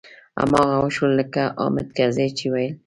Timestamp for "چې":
2.37-2.45